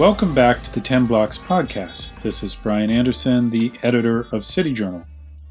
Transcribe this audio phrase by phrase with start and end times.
[0.00, 2.18] Welcome back to the 10 Blocks podcast.
[2.22, 5.04] This is Brian Anderson, the editor of City Journal.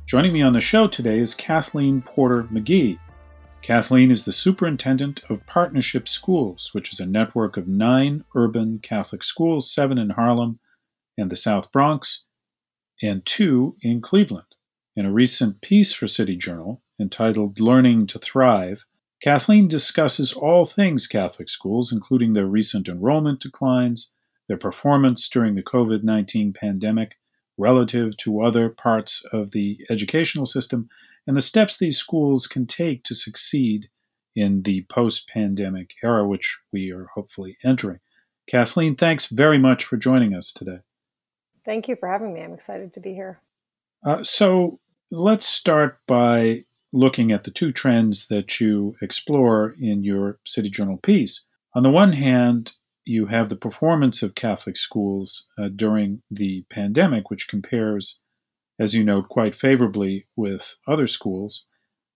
[0.08, 2.98] Joining me on the show today is Kathleen Porter-Magee.
[3.62, 9.24] Kathleen is the superintendent of Partnership Schools, which is a network of nine urban Catholic
[9.24, 10.60] schools, seven in Harlem
[11.16, 12.24] and the South Bronx,
[13.04, 14.56] and two in Cleveland.
[14.96, 18.84] In a recent piece for City Journal entitled Learning to Thrive,
[19.22, 24.12] Kathleen discusses all things Catholic schools, including their recent enrollment declines,
[24.50, 27.16] their performance during the COVID 19 pandemic
[27.58, 30.90] relative to other parts of the educational system,
[31.26, 33.90] and the steps these schools can take to succeed
[34.36, 38.00] in the post pandemic era, which we are hopefully entering.
[38.50, 40.80] Kathleen, thanks very much for joining us today.
[41.66, 42.42] Thank you for having me.
[42.42, 43.42] I'm excited to be here.
[44.06, 44.80] Uh, so
[45.12, 46.64] let's start by
[46.94, 51.46] looking at the two trends that you explore in your City Journal piece.
[51.76, 52.74] On the one hand,
[53.06, 58.22] you have the performance of Catholic schools uh, during the pandemic, which compares,
[58.80, 61.66] as you note, quite favorably with other schools.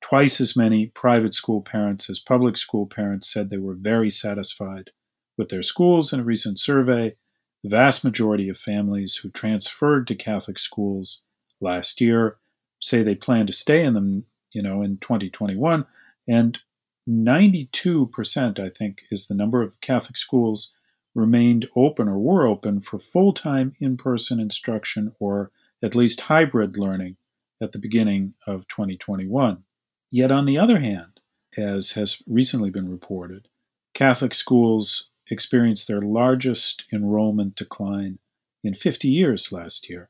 [0.01, 4.91] Twice as many private school parents as public school parents said they were very satisfied
[5.37, 7.15] with their schools in a recent survey.
[7.63, 11.23] The vast majority of families who transferred to Catholic schools
[11.61, 12.37] last year
[12.81, 15.85] say they plan to stay in them, you know, in 2021.
[16.27, 16.59] And
[17.07, 20.73] 92%, I think, is the number of Catholic schools
[21.15, 25.51] remained open or were open for full time in person instruction or
[25.83, 27.17] at least hybrid learning
[27.61, 29.63] at the beginning of 2021.
[30.09, 31.19] Yet, on the other hand,
[31.57, 33.47] as has recently been reported,
[33.93, 38.19] Catholic schools experienced their largest enrollment decline
[38.63, 40.09] in 50 years last year.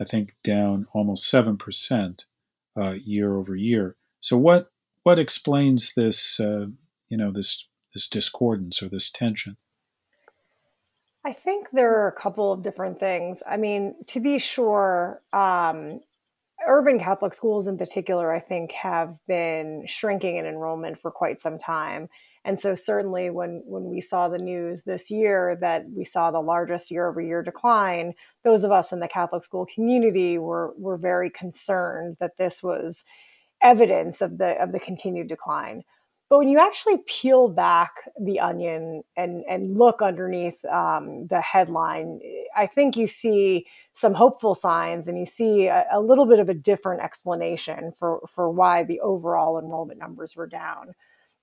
[0.00, 2.24] I think down almost 7%
[2.76, 3.96] uh, year over year.
[4.20, 4.70] So, what,
[5.04, 6.66] what explains this, uh,
[7.08, 9.56] you know, this, this discordance or this tension?
[11.24, 13.42] I think there are a couple of different things.
[13.48, 16.00] I mean, to be sure, um,
[16.66, 21.58] urban Catholic schools in particular, I think, have been shrinking in enrollment for quite some
[21.58, 22.08] time.
[22.44, 26.40] And so, certainly, when when we saw the news this year that we saw the
[26.40, 28.12] largest year over year decline,
[28.42, 33.04] those of us in the Catholic school community were were very concerned that this was
[33.64, 35.82] evidence of the of the continued decline.
[36.30, 42.20] But when you actually peel back the onion and, and look underneath um, the headline,
[42.56, 46.48] I think you see some hopeful signs and you see a, a, little bit of
[46.48, 50.94] a different explanation for, for why the overall enrollment numbers were down.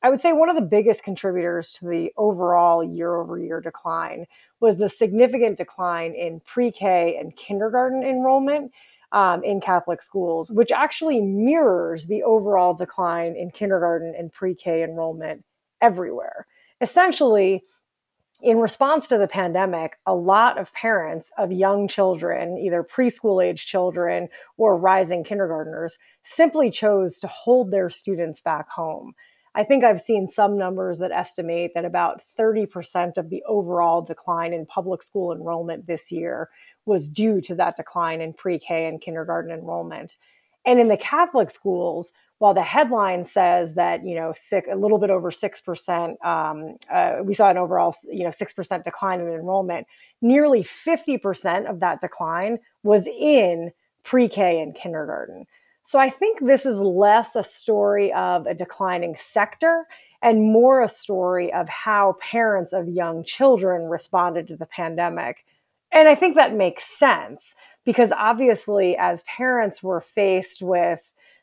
[0.02, 4.26] I would say one of the biggest contributors to the overall year over year decline
[4.60, 8.72] was the significant decline in pre K and kindergarten enrollment
[9.12, 14.84] um, in Catholic schools, which actually mirrors the overall decline in kindergarten and pre K
[14.84, 15.44] enrollment
[15.82, 16.46] everywhere.
[16.80, 17.64] Essentially,
[18.42, 23.68] in response to the pandemic, a lot of parents of young children, either preschool age
[23.68, 29.14] children or rising kindergartners, simply chose to hold their students back home.
[29.54, 34.54] I think I've seen some numbers that estimate that about 30% of the overall decline
[34.54, 36.50] in public school enrollment this year
[36.86, 40.18] was due to that decline in pre K and kindergarten enrollment.
[40.66, 44.98] And in the Catholic schools, while the headline says that you know six, a little
[44.98, 49.22] bit over six percent, um, uh, we saw an overall you know six percent decline
[49.22, 49.88] in enrollment.
[50.22, 53.72] Nearly fifty percent of that decline was in
[54.04, 55.46] pre-K and kindergarten.
[55.84, 59.86] So I think this is less a story of a declining sector
[60.22, 65.46] and more a story of how parents of young children responded to the pandemic
[65.92, 71.00] and I think that makes sense because obviously, as parents were faced with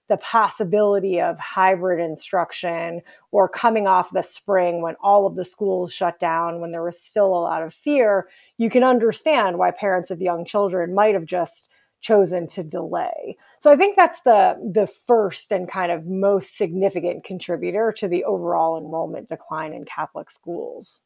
[0.08, 5.92] the possibility of hybrid instruction or coming off the spring when all of the schools
[5.92, 10.10] shut down, when there was still a lot of fear, you can understand why parents
[10.10, 11.70] of young children might have just
[12.00, 13.36] chosen to delay.
[13.58, 18.24] So I think that's the the first and kind of most significant contributor to the
[18.24, 21.00] overall enrollment decline in Catholic schools.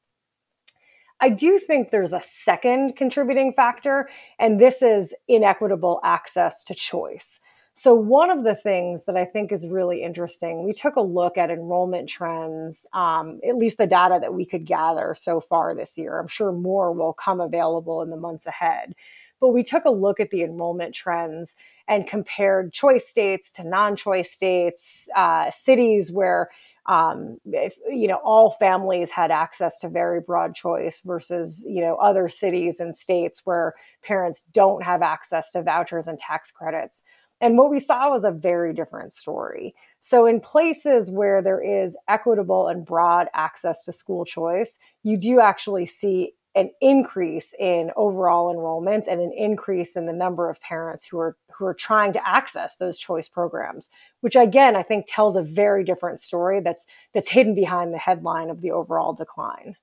[1.23, 4.09] I do think there's a second contributing factor,
[4.41, 7.39] and this is inequitable access to choice.
[7.77, 11.39] So, one of the things that I think is really interesting, we took a look
[11.39, 15.97] at enrollment trends, um, at least the data that we could gather so far this
[15.97, 16.19] year.
[16.19, 18.95] I'm sure more will come available in the months ahead.
[19.41, 21.55] But we took a look at the enrollment trends
[21.87, 26.51] and compared choice states to non choice states, uh, cities where
[26.87, 31.97] um, if you know all families had access to very broad choice versus you know
[31.97, 37.03] other cities and states where parents don't have access to vouchers and tax credits.
[37.41, 39.75] And what we saw was a very different story.
[40.01, 45.41] So in places where there is equitable and broad access to school choice you do
[45.41, 51.05] actually see an increase in overall enrollment and an increase in the number of parents
[51.07, 53.91] who are who are trying to access those choice programs
[54.21, 58.51] which again i think tells a very different story that's that's hidden behind the headline
[58.51, 59.77] of the overall decline.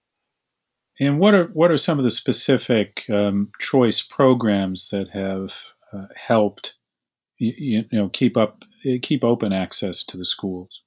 [1.00, 5.54] And what are what are some of the specific um, choice programs that have
[5.94, 6.76] uh, helped
[7.38, 8.66] you, you know keep up
[9.02, 10.82] keep open access to the schools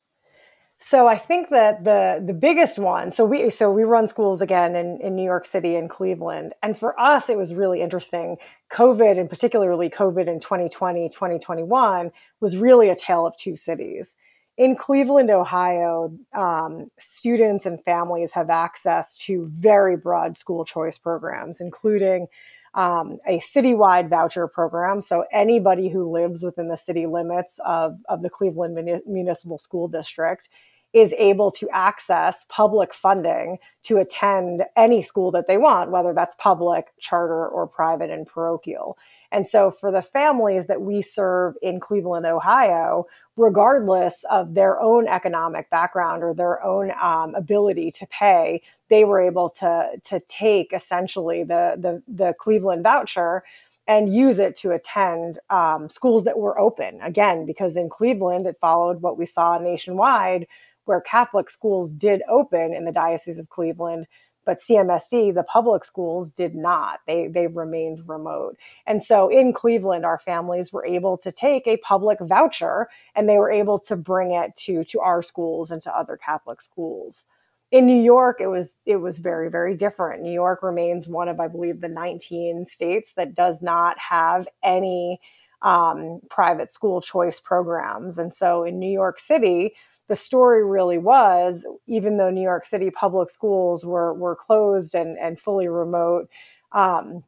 [0.84, 4.74] so I think that the the biggest one, so we so we run schools again
[4.74, 6.54] in, in New York City and Cleveland.
[6.60, 8.36] And for us, it was really interesting.
[8.72, 14.16] COVID and particularly COVID in 2020, 2021 was really a tale of two cities.
[14.56, 21.60] In Cleveland, Ohio, um, students and families have access to very broad school choice programs,
[21.60, 22.26] including
[22.74, 25.00] um, a citywide voucher program.
[25.00, 30.48] So anybody who lives within the city limits of, of the Cleveland Municipal School District
[30.92, 36.34] is able to access public funding to attend any school that they want, whether that's
[36.36, 38.98] public, charter, or private and parochial.
[39.30, 43.06] And so, for the families that we serve in Cleveland, Ohio,
[43.36, 48.60] regardless of their own economic background or their own um, ability to pay,
[48.90, 53.42] they were able to, to take essentially the, the, the Cleveland voucher
[53.86, 57.00] and use it to attend um, schools that were open.
[57.00, 60.46] Again, because in Cleveland, it followed what we saw nationwide
[60.84, 64.06] where Catholic schools did open in the Diocese of Cleveland,
[64.44, 67.00] but CMSD, the public schools, did not.
[67.06, 68.56] They they remained remote.
[68.86, 73.38] And so in Cleveland, our families were able to take a public voucher and they
[73.38, 77.24] were able to bring it to to our schools and to other Catholic schools.
[77.70, 80.22] In New York, it was it was very very different.
[80.22, 85.20] New York remains one of I believe the 19 states that does not have any
[85.62, 88.18] um, private school choice programs.
[88.18, 89.74] And so in New York City,
[90.08, 95.16] the story really was, even though New York City public schools were were closed and,
[95.18, 96.28] and fully remote,
[96.72, 97.24] um,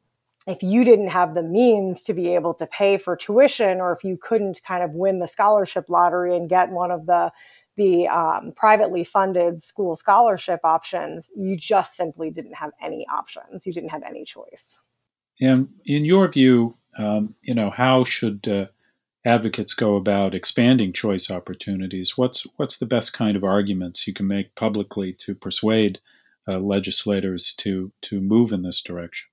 [0.47, 4.05] if you didn't have the means to be able to pay for tuition, or if
[4.05, 7.33] you couldn't kind of win the scholarship lottery and get one of the
[7.77, 13.67] the um, privately funded school scholarship options, you just simply didn't have any options.
[13.67, 14.79] You didn't have any choice.
[15.41, 18.67] And in your view, um, you know, how should uh,
[19.25, 22.17] advocates go about expanding choice opportunities?
[22.17, 26.01] What's what's the best kind of arguments you can make publicly to persuade
[26.47, 29.29] uh, legislators to to move in this direction?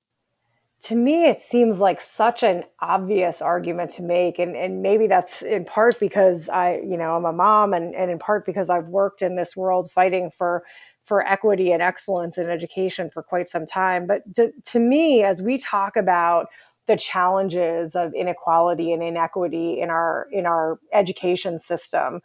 [0.86, 5.42] To me, it seems like such an obvious argument to make, and and maybe that's
[5.42, 8.88] in part because I, you know, I'm a mom, and and in part because I've
[8.88, 10.64] worked in this world fighting for
[11.04, 14.06] for equity and excellence in education for quite some time.
[14.06, 16.48] But to, to me, as we talk about
[16.92, 22.22] the challenges of inequality and inequity in our in our education system.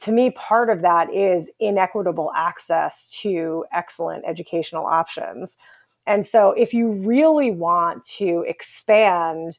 [0.00, 5.58] To me part of that is inequitable access to excellent educational options.
[6.06, 9.58] And so if you really want to expand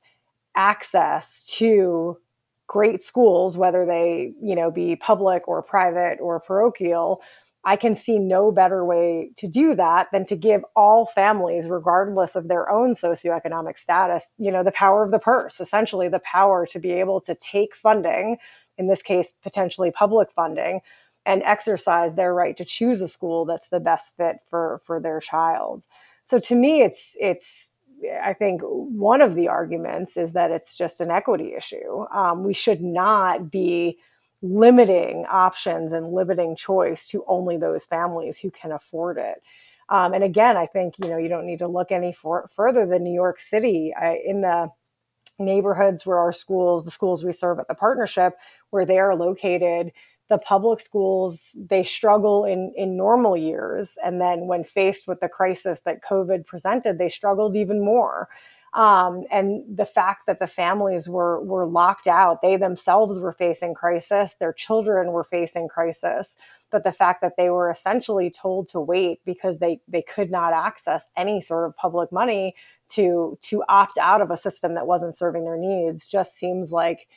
[0.56, 2.18] access to
[2.66, 7.22] great schools whether they you know be public or private or parochial
[7.68, 12.38] I can see no better way to do that than to give all families, regardless
[12.38, 16.66] of their own socioeconomic status, you know, the power of the purse, essentially the power
[16.66, 18.38] to be able to take funding,
[18.78, 20.80] in this case, potentially public funding,
[21.26, 25.20] and exercise their right to choose a school that's the best fit for for their
[25.20, 25.84] child.
[26.24, 27.72] So to me, it's it's
[28.24, 32.06] I think one of the arguments is that it's just an equity issue.
[32.14, 33.98] Um, we should not be
[34.42, 39.42] limiting options and limiting choice to only those families who can afford it.
[39.90, 42.86] Um, and again, I think you know you don't need to look any for, further
[42.86, 44.70] than New York City I, in the
[45.40, 48.34] neighborhoods where our schools, the schools we serve at the partnership,
[48.72, 49.92] where they are located.
[50.30, 55.30] The public schools they struggle in in normal years, and then when faced with the
[55.30, 58.28] crisis that COVID presented, they struggled even more.
[58.74, 63.74] Um, and the fact that the families were were locked out, they themselves were facing
[63.74, 66.36] crisis, their children were facing crisis,
[66.70, 70.54] but the fact that they were essentially told to wait because they they could not
[70.54, 72.56] access any sort of public money
[72.90, 77.08] to to opt out of a system that wasn't serving their needs just seems like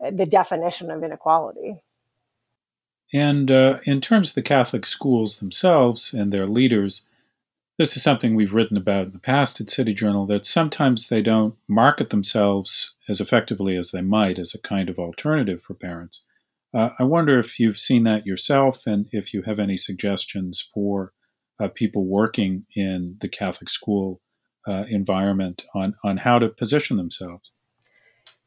[0.00, 1.76] the definition of inequality.
[3.12, 7.06] And uh, in terms of the Catholic schools themselves and their leaders,
[7.78, 11.20] this is something we've written about in the past at City Journal that sometimes they
[11.20, 16.22] don't market themselves as effectively as they might as a kind of alternative for parents.
[16.74, 21.12] Uh, I wonder if you've seen that yourself and if you have any suggestions for
[21.60, 24.20] uh, people working in the Catholic school
[24.66, 27.50] uh, environment on, on how to position themselves.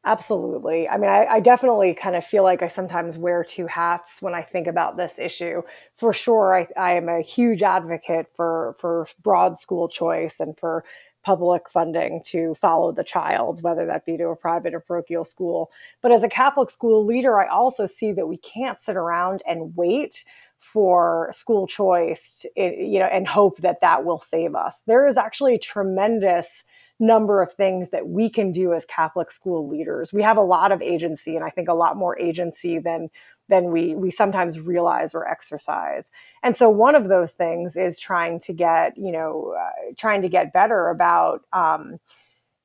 [0.09, 0.89] Absolutely.
[0.89, 4.33] I mean, I, I, definitely kind of feel like I sometimes wear two hats when
[4.33, 5.61] I think about this issue.
[5.97, 10.83] For sure, I, I am a huge advocate for for broad school choice and for
[11.23, 15.69] public funding to follow the child, whether that be to a private or parochial school.
[16.01, 19.75] But as a Catholic school leader, I also see that we can't sit around and
[19.75, 20.25] wait
[20.57, 24.81] for school choice, you know, and hope that that will save us.
[24.87, 26.63] There is actually tremendous
[26.99, 30.11] number of things that we can do as Catholic school leaders.
[30.11, 33.09] We have a lot of agency, and I think a lot more agency than
[33.47, 36.11] than we we sometimes realize or exercise.
[36.43, 40.29] And so one of those things is trying to get you know uh, trying to
[40.29, 41.45] get better about.
[41.53, 41.99] Um,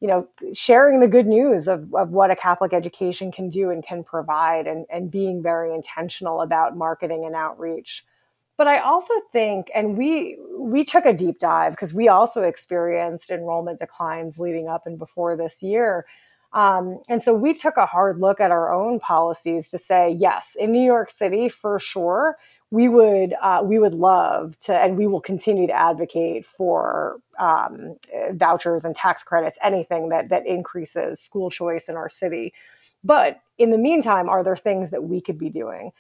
[0.01, 3.83] you know, sharing the good news of, of what a Catholic education can do and
[3.83, 8.05] can provide, and, and being very intentional about marketing and outreach
[8.57, 13.31] but i also think and we we took a deep dive because we also experienced
[13.31, 16.07] enrollment declines leading up and before this year.
[16.55, 20.57] Um, and so we took a hard look at our own policies to say yes
[20.59, 22.39] in new york city for sure
[22.71, 27.97] we would uh, we would love to and we will continue to advocate for um,
[28.33, 32.53] vouchers and tax credits anything that that increases school choice in our city.
[33.03, 35.91] But in the meantime are there things that we could be doing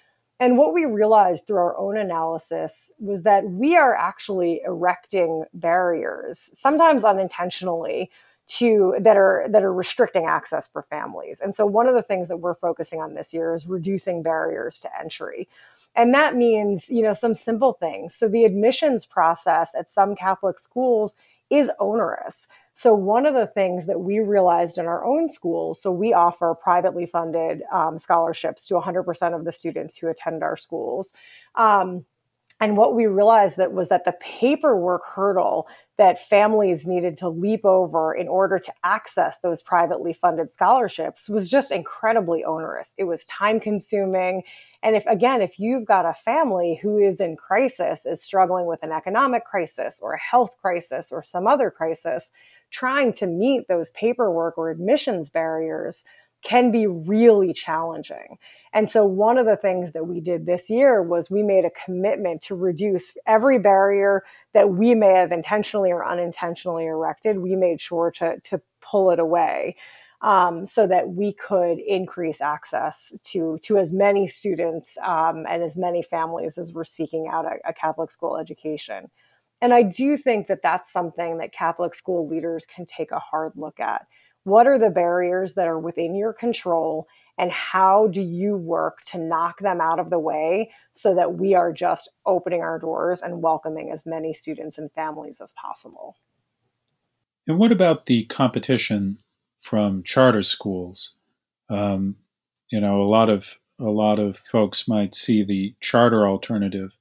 [0.41, 6.50] and what we realized through our own analysis was that we are actually erecting barriers,
[6.55, 8.11] sometimes unintentionally,
[8.47, 11.41] to that are that are restricting access for families.
[11.41, 14.81] And so one of the things that we're focusing on this year is reducing barriers
[14.81, 15.49] to entry.
[15.95, 18.14] And that means, you know, some simple things.
[18.14, 21.17] So the admissions process at some Catholic schools
[21.49, 22.49] is onerous.
[22.75, 26.54] So, one of the things that we realized in our own schools, so we offer
[26.54, 31.12] privately funded um, scholarships to 100% of the students who attend our schools.
[31.54, 32.04] Um,
[32.61, 35.66] and what we realized that was that the paperwork hurdle
[35.97, 41.50] that families needed to leap over in order to access those privately funded scholarships was
[41.50, 42.95] just incredibly onerous.
[42.97, 44.43] It was time consuming.
[44.85, 48.83] And if, again, if you've got a family who is in crisis, is struggling with
[48.83, 52.31] an economic crisis or a health crisis or some other crisis,
[52.71, 56.05] trying to meet those paperwork or admissions barriers
[56.43, 58.37] can be really challenging.
[58.75, 61.71] And so, one of the things that we did this year was we made a
[61.83, 64.23] commitment to reduce every barrier
[64.53, 67.38] that we may have intentionally or unintentionally erected.
[67.38, 69.76] We made sure to, to pull it away
[70.25, 75.76] um, so that we could increase access to, to as many students um, and as
[75.76, 79.11] many families as were seeking out a, a Catholic school education.
[79.61, 83.52] And I do think that that's something that Catholic school leaders can take a hard
[83.54, 84.07] look at.
[84.45, 87.07] What are the barriers that are within your control?
[87.37, 91.54] And how do you work to knock them out of the way so that we
[91.54, 96.16] are just opening our doors and welcoming as many students and families as possible?
[97.47, 99.19] And what about the competition
[99.64, 101.14] from charter schools?
[101.71, 102.16] Um,
[102.71, 106.97] you know, a lot of a lot of folks might see the charter alternative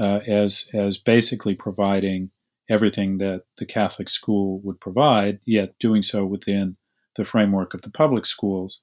[0.00, 2.30] uh, as as basically providing
[2.68, 6.76] everything that the Catholic school would provide, yet doing so within
[7.16, 8.82] the framework of the public schools.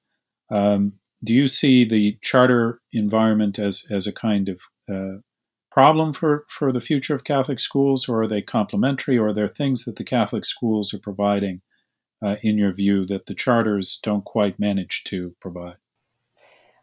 [0.50, 5.20] Um, do you see the charter environment as as a kind of uh,
[5.74, 9.48] problem for, for the future of Catholic schools, or are they complementary, or are there
[9.48, 11.62] things that the Catholic schools are providing,
[12.24, 15.76] uh, in your view, that the charters don't quite manage to provide?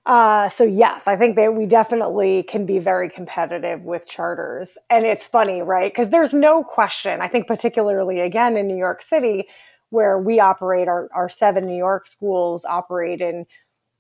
[0.06, 4.78] Uh, so yes, I think that we definitely can be very competitive with charters.
[4.90, 5.92] And it's funny, right?
[5.92, 9.48] Because there's no question, I think particularly again in New York City,
[9.90, 13.46] where we operate our, our seven New York schools operate in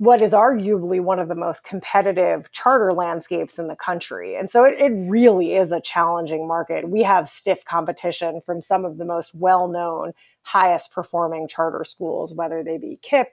[0.02, 4.36] what is arguably one of the most competitive charter landscapes in the country.
[4.36, 6.90] And so it, it really is a challenging market.
[6.90, 12.64] We have stiff competition from some of the most well-known, highest performing charter schools, whether
[12.64, 13.28] they be KIPP,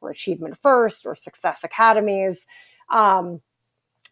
[0.00, 2.46] or Achievement First or Success Academies.
[2.88, 3.42] Um,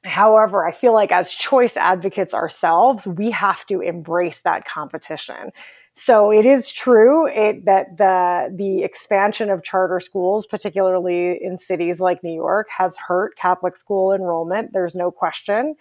[0.04, 5.50] however, I feel like as choice advocates ourselves, we have to embrace that competition.
[5.94, 12.00] So it is true it, that the the expansion of charter schools, particularly in cities
[12.00, 14.72] like New York, has hurt Catholic school enrollment.
[14.72, 15.74] There's no question.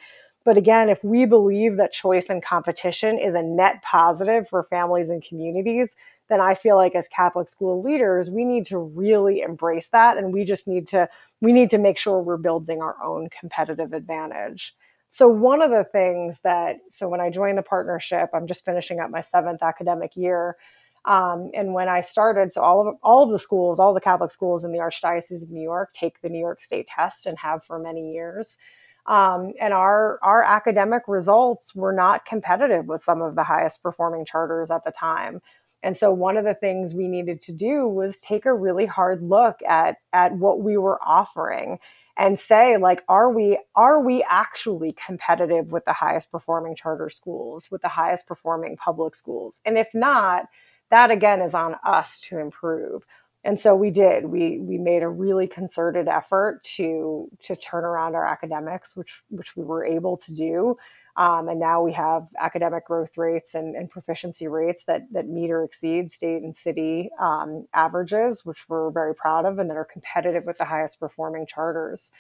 [0.43, 5.09] But again, if we believe that choice and competition is a net positive for families
[5.09, 5.95] and communities,
[6.29, 10.17] then I feel like as Catholic school leaders, we need to really embrace that.
[10.17, 11.07] And we just need to,
[11.41, 14.73] we need to make sure we're building our own competitive advantage.
[15.13, 19.01] So one of the things that, so when I joined the partnership, I'm just finishing
[19.01, 20.55] up my seventh academic year.
[21.03, 24.31] Um, and when I started, so all of all of the schools, all the Catholic
[24.31, 27.61] schools in the Archdiocese of New York take the New York State test and have
[27.65, 28.57] for many years.
[29.05, 34.23] Um, and our our academic results were not competitive with some of the highest performing
[34.23, 35.41] charters at the time.
[35.83, 39.21] And so one of the things we needed to do was take a really hard
[39.21, 41.79] look at at what we were offering
[42.21, 47.71] and say like are we are we actually competitive with the highest performing charter schools,
[47.71, 49.59] with the highest performing public schools?
[49.65, 50.45] And if not,
[50.91, 53.03] that again is on us to improve.
[53.43, 54.25] And so we did.
[54.25, 59.55] We we made a really concerted effort to to turn around our academics, which which
[59.57, 60.77] we were able to do.
[61.17, 65.51] Um, and now we have academic growth rates and, and, proficiency rates that, that meet
[65.51, 69.85] or exceed state and city um, averages, which we're very proud of and that are
[69.85, 72.11] competitive with the highest performing charters.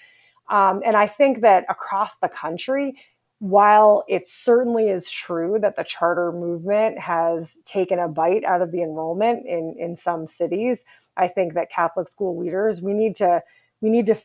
[0.49, 2.97] Um, and I think that across the country,
[3.39, 8.71] while it certainly is true that the charter movement has taken a bite out of
[8.71, 10.83] the enrollment in, in some cities,
[11.17, 13.41] I think that Catholic school leaders, we need to
[13.81, 14.15] we need to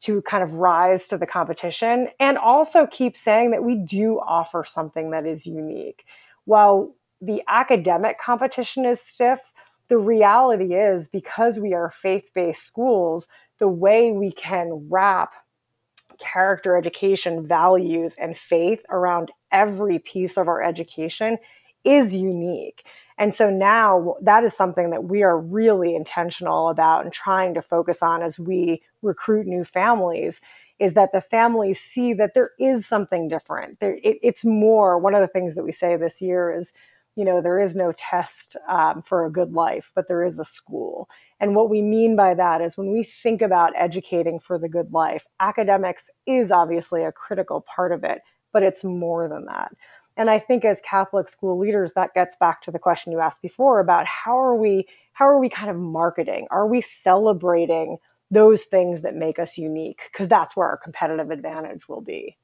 [0.00, 4.64] to kind of rise to the competition and also keep saying that we do offer
[4.64, 6.04] something that is unique.
[6.44, 9.40] While the academic competition is stiff,
[9.88, 13.26] the reality is because we are faith based schools,
[13.58, 15.32] the way we can wrap
[16.18, 21.38] character education, values, and faith around every piece of our education
[21.84, 22.84] is unique.
[23.18, 27.62] And so now that is something that we are really intentional about and trying to
[27.62, 30.40] focus on as we recruit new families
[30.78, 33.80] is that the families see that there is something different.
[33.80, 34.98] There, it, it's more.
[34.98, 36.72] One of the things that we say this year is,
[37.16, 40.44] you know, there is no test um, for a good life, but there is a
[40.44, 41.08] school.
[41.40, 44.92] And what we mean by that is when we think about educating for the good
[44.92, 48.20] life, academics is obviously a critical part of it,
[48.52, 49.72] but it's more than that.
[50.18, 53.40] And I think as Catholic school leaders, that gets back to the question you asked
[53.40, 56.48] before about how are we how are we kind of marketing?
[56.50, 57.98] Are we celebrating
[58.30, 60.00] those things that make us unique?
[60.12, 62.36] Because that's where our competitive advantage will be.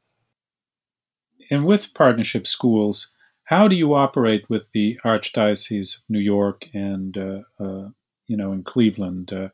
[1.51, 3.13] And with partnership schools,
[3.45, 7.89] how do you operate with the Archdiocese of New York and uh, uh,
[8.29, 9.33] you know in Cleveland?
[9.33, 9.49] Uh,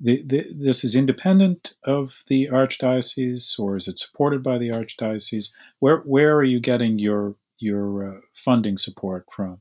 [0.00, 5.52] the, the, this is independent of the archdiocese, or is it supported by the archdiocese?
[5.78, 9.60] Where where are you getting your your uh, funding support from?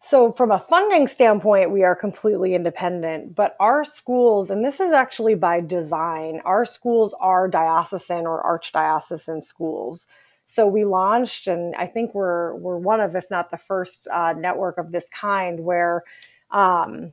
[0.00, 4.92] So, from a funding standpoint, we are completely independent, but our schools, and this is
[4.92, 10.06] actually by design, our schools are diocesan or archdiocesan schools.
[10.44, 14.34] So we launched, and I think we're we're one of, if not the first, uh,
[14.34, 16.02] network of this kind where
[16.50, 17.12] um,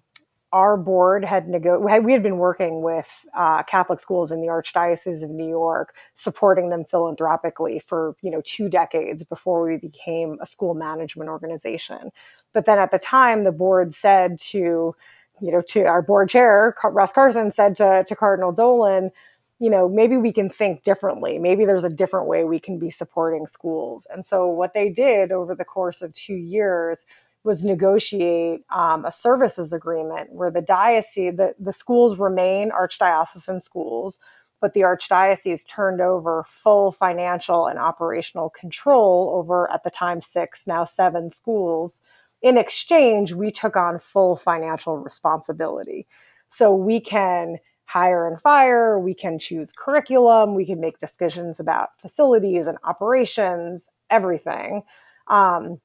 [0.54, 5.24] our board had nego- we had been working with uh, Catholic schools in the Archdiocese
[5.24, 10.46] of New York, supporting them philanthropically for you know two decades before we became a
[10.46, 12.12] school management organization.
[12.54, 14.96] But then at the time, the board said to
[15.42, 19.12] you know to our board chair Russ Carson said to to Cardinal Dolan,
[19.60, 21.40] you know maybe we can think differently.
[21.40, 24.06] Maybe there's a different way we can be supporting schools.
[24.12, 27.06] And so what they did over the course of two years
[27.44, 34.20] was negotiate um, a services agreement where the diocese, the, the schools remain archdiocesan schools,
[34.60, 40.68] but the archdiocese turned over full financial and operational control over, at the time, six,
[40.68, 42.00] now seven schools.
[42.44, 46.08] In exchange, we took on full financial responsibility.
[46.48, 51.90] So we can hire and fire, we can choose curriculum, we can make decisions about
[52.00, 54.84] facilities and operations, everything.
[55.28, 55.82] Um,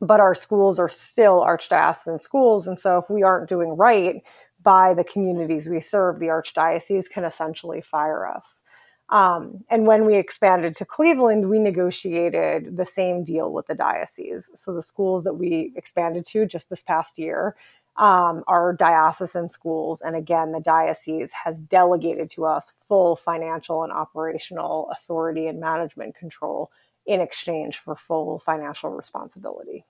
[0.00, 2.66] but our schools are still archdiocesan schools.
[2.66, 4.22] And so if we aren't doing right
[4.62, 8.62] by the communities we serve, the archdiocese can essentially fire us.
[9.10, 14.50] Um, and when we expanded to Cleveland, we negotiated the same deal with the diocese.
[14.54, 17.56] So the schools that we expanded to just this past year
[17.96, 20.02] um, are diocesan schools.
[20.02, 26.14] And again, the diocese has delegated to us full financial and operational authority and management
[26.14, 26.70] control
[27.08, 29.84] in exchange for full financial responsibility.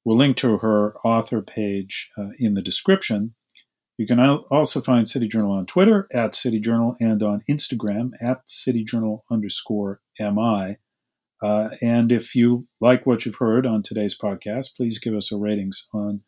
[0.06, 3.34] We'll link to her author page in the description.
[3.98, 8.42] You can also find City Journal on Twitter at City Journal and on Instagram at
[8.46, 10.78] City Journal underscore MI.
[11.42, 15.38] Uh, and if you like what you've heard on today's podcast, please give us a
[15.38, 16.22] ratings on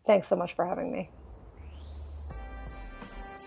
[0.06, 1.10] Thanks so much for having me.